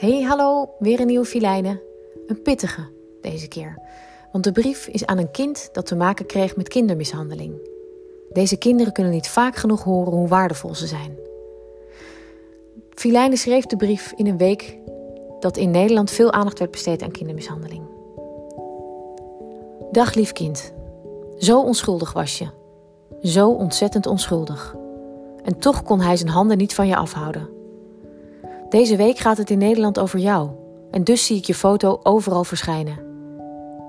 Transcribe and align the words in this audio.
Hey, 0.00 0.22
hallo, 0.22 0.70
weer 0.78 1.00
een 1.00 1.06
nieuwe 1.06 1.24
filijne. 1.24 1.82
Een 2.26 2.42
pittige 2.42 2.88
deze 3.20 3.48
keer. 3.48 3.78
Want 4.32 4.44
de 4.44 4.52
brief 4.52 4.86
is 4.86 5.06
aan 5.06 5.18
een 5.18 5.30
kind 5.30 5.68
dat 5.72 5.86
te 5.86 5.96
maken 5.96 6.26
kreeg 6.26 6.56
met 6.56 6.68
kindermishandeling. 6.68 7.54
Deze 8.32 8.56
kinderen 8.56 8.92
kunnen 8.92 9.12
niet 9.12 9.28
vaak 9.28 9.56
genoeg 9.56 9.82
horen 9.82 10.12
hoe 10.12 10.28
waardevol 10.28 10.74
ze 10.74 10.86
zijn. 10.86 11.18
Filijne 12.90 13.36
schreef 13.36 13.66
de 13.66 13.76
brief 13.76 14.12
in 14.16 14.26
een 14.26 14.36
week 14.36 14.78
dat 15.40 15.56
in 15.56 15.70
Nederland 15.70 16.10
veel 16.10 16.32
aandacht 16.32 16.58
werd 16.58 16.70
besteed 16.70 17.02
aan 17.02 17.10
kindermishandeling. 17.10 17.82
Dag 19.90 20.14
lief 20.14 20.32
kind. 20.32 20.72
Zo 21.38 21.62
onschuldig 21.62 22.12
was 22.12 22.38
je. 22.38 22.46
Zo 23.22 23.50
ontzettend 23.50 24.06
onschuldig. 24.06 24.76
En 25.42 25.58
toch 25.58 25.82
kon 25.82 26.00
hij 26.00 26.16
zijn 26.16 26.30
handen 26.30 26.58
niet 26.58 26.74
van 26.74 26.86
je 26.86 26.96
afhouden. 26.96 27.59
Deze 28.70 28.96
week 28.96 29.18
gaat 29.18 29.36
het 29.36 29.50
in 29.50 29.58
Nederland 29.58 29.98
over 29.98 30.18
jou. 30.18 30.50
En 30.90 31.04
dus 31.04 31.26
zie 31.26 31.36
ik 31.36 31.44
je 31.44 31.54
foto 31.54 32.00
overal 32.02 32.44
verschijnen. 32.44 32.98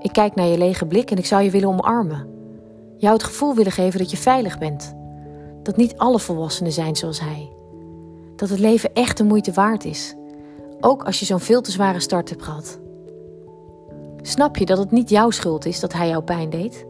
Ik 0.00 0.12
kijk 0.12 0.34
naar 0.34 0.46
je 0.46 0.58
lege 0.58 0.86
blik 0.86 1.10
en 1.10 1.16
ik 1.16 1.26
zou 1.26 1.42
je 1.42 1.50
willen 1.50 1.68
omarmen. 1.68 2.28
Jou 2.96 3.14
het 3.14 3.22
gevoel 3.22 3.54
willen 3.54 3.72
geven 3.72 3.98
dat 3.98 4.10
je 4.10 4.16
veilig 4.16 4.58
bent. 4.58 4.94
Dat 5.62 5.76
niet 5.76 5.96
alle 5.96 6.18
volwassenen 6.18 6.72
zijn 6.72 6.96
zoals 6.96 7.20
hij. 7.20 7.52
Dat 8.36 8.48
het 8.48 8.58
leven 8.58 8.94
echt 8.94 9.16
de 9.16 9.24
moeite 9.24 9.52
waard 9.52 9.84
is. 9.84 10.14
Ook 10.80 11.04
als 11.04 11.18
je 11.18 11.24
zo'n 11.24 11.40
veel 11.40 11.60
te 11.60 11.70
zware 11.70 12.00
start 12.00 12.28
hebt 12.28 12.42
gehad. 12.42 12.80
Snap 14.22 14.56
je 14.56 14.66
dat 14.66 14.78
het 14.78 14.90
niet 14.90 15.10
jouw 15.10 15.30
schuld 15.30 15.64
is 15.64 15.80
dat 15.80 15.92
hij 15.92 16.08
jou 16.08 16.22
pijn 16.22 16.50
deed? 16.50 16.86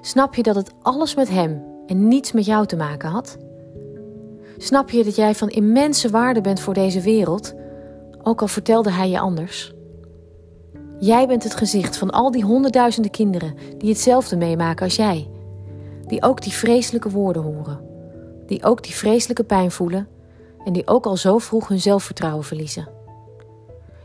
Snap 0.00 0.34
je 0.34 0.42
dat 0.42 0.54
het 0.54 0.74
alles 0.82 1.14
met 1.14 1.28
hem 1.28 1.62
en 1.86 2.08
niets 2.08 2.32
met 2.32 2.44
jou 2.44 2.66
te 2.66 2.76
maken 2.76 3.08
had? 3.08 3.47
Snap 4.60 4.90
je 4.90 5.04
dat 5.04 5.16
jij 5.16 5.34
van 5.34 5.48
immense 5.48 6.10
waarde 6.10 6.40
bent 6.40 6.60
voor 6.60 6.74
deze 6.74 7.00
wereld, 7.00 7.54
ook 8.22 8.40
al 8.40 8.48
vertelde 8.48 8.90
hij 8.90 9.08
je 9.08 9.18
anders? 9.18 9.72
Jij 10.98 11.26
bent 11.26 11.42
het 11.42 11.54
gezicht 11.54 11.96
van 11.96 12.10
al 12.10 12.30
die 12.30 12.44
honderdduizenden 12.44 13.10
kinderen 13.10 13.54
die 13.78 13.88
hetzelfde 13.88 14.36
meemaken 14.36 14.84
als 14.84 14.96
jij, 14.96 15.30
die 16.06 16.22
ook 16.22 16.42
die 16.42 16.52
vreselijke 16.52 17.10
woorden 17.10 17.42
horen, 17.42 17.80
die 18.46 18.64
ook 18.64 18.82
die 18.82 18.94
vreselijke 18.94 19.44
pijn 19.44 19.70
voelen. 19.70 20.08
En 20.64 20.72
die 20.72 20.86
ook 20.86 21.06
al 21.06 21.16
zo 21.16 21.38
vroeg 21.38 21.68
hun 21.68 21.80
zelfvertrouwen 21.80 22.44
verliezen. 22.44 22.88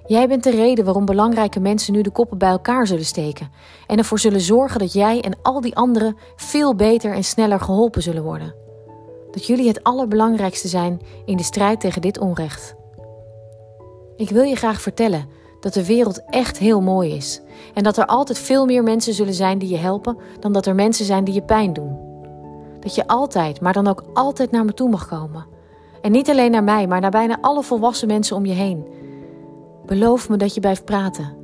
Jij 0.06 0.28
bent 0.28 0.44
de 0.44 0.50
reden 0.50 0.86
waarom 0.86 1.06
belangrijke 1.06 1.60
mensen 1.60 1.94
nu 1.94 2.02
de 2.02 2.12
koppen 2.12 2.38
bij 2.38 2.50
elkaar 2.50 2.88
zullen 2.88 3.06
steken. 3.06 3.52
En 3.88 3.98
ervoor 3.98 4.20
zullen 4.20 4.42
zorgen 4.42 4.80
dat 4.80 4.94
jij 4.94 5.22
en 5.22 5.38
al 5.42 5.62
die 5.62 5.76
anderen 5.76 6.18
veel 6.36 6.76
beter 6.76 7.14
en 7.14 7.24
sneller 7.24 7.60
geholpen 7.60 8.02
zullen 8.02 8.24
worden 8.24 8.63
dat 9.34 9.46
jullie 9.46 9.68
het 9.68 9.84
allerbelangrijkste 9.84 10.68
zijn 10.68 11.02
in 11.26 11.38
de 11.38 11.44
strijd 11.44 11.80
tegen 11.80 12.02
dit 12.02 12.20
onrecht. 12.20 12.76
Ik 14.16 14.30
wil 14.30 14.44
je 14.44 14.56
graag 14.56 14.82
vertellen 14.82 15.28
dat 15.60 15.74
de 15.74 15.86
wereld 15.86 16.24
echt 16.26 16.58
heel 16.58 16.82
mooi 16.82 17.16
is 17.16 17.42
en 17.74 17.84
dat 17.84 17.98
er 17.98 18.06
altijd 18.06 18.40
veel 18.40 18.66
meer 18.66 18.84
mensen 18.84 19.14
zullen 19.14 19.34
zijn 19.34 19.58
die 19.58 19.70
je 19.70 19.78
helpen 19.78 20.18
dan 20.40 20.54
dat 20.54 20.66
er 20.66 20.76
mensen 20.76 21.06
zijn 21.06 21.24
die 21.24 21.34
je 21.34 21.42
pijn 21.42 21.74
doen. 21.74 21.98
Dat 22.80 22.96
je 22.96 23.08
altijd, 23.08 23.62
maar 23.62 23.74
dan 23.74 23.88
ook 23.88 24.04
altijd 24.14 24.52
naar 24.52 24.66
me 24.66 24.74
toe 24.74 24.90
mag 24.90 25.08
komen. 25.08 25.46
En 26.02 26.12
niet 26.12 26.30
alleen 26.30 26.52
naar 26.52 26.64
mij, 26.64 26.88
maar 26.88 27.02
naar 27.02 27.12
bijna 27.12 27.38
alle 27.42 27.64
volwassen 27.64 28.08
mensen 28.08 28.36
om 28.36 28.46
je 28.46 28.54
heen. 28.54 28.88
Beloof 29.86 30.30
me 30.30 30.38
dat 30.38 30.54
je 30.54 30.60
blijft 30.60 30.86
praten. 30.86 31.36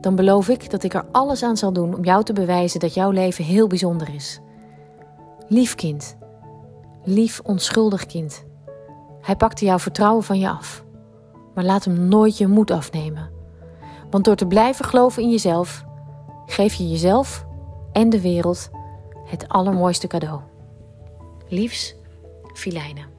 Dan 0.00 0.14
beloof 0.14 0.48
ik 0.48 0.70
dat 0.70 0.82
ik 0.82 0.94
er 0.94 1.04
alles 1.12 1.42
aan 1.42 1.56
zal 1.56 1.72
doen 1.72 1.94
om 1.94 2.04
jou 2.04 2.24
te 2.24 2.32
bewijzen 2.32 2.80
dat 2.80 2.94
jouw 2.94 3.10
leven 3.10 3.44
heel 3.44 3.66
bijzonder 3.66 4.14
is. 4.14 4.40
Lief 5.48 5.74
kind, 5.74 6.16
lief, 7.08 7.40
onschuldig 7.44 8.06
kind. 8.06 8.44
Hij 9.20 9.36
pakte 9.36 9.64
jouw 9.64 9.78
vertrouwen 9.78 10.24
van 10.24 10.38
je 10.38 10.48
af. 10.48 10.84
Maar 11.54 11.64
laat 11.64 11.84
hem 11.84 12.08
nooit 12.08 12.38
je 12.38 12.46
moed 12.46 12.70
afnemen. 12.70 13.30
Want 14.10 14.24
door 14.24 14.36
te 14.36 14.46
blijven 14.46 14.84
geloven 14.84 15.22
in 15.22 15.30
jezelf, 15.30 15.84
geef 16.46 16.74
je 16.74 16.88
jezelf 16.88 17.46
en 17.92 18.10
de 18.10 18.20
wereld 18.20 18.70
het 19.24 19.48
allermooiste 19.48 20.06
cadeau. 20.06 20.40
Liefs, 21.48 21.94
Filijnen. 22.54 23.17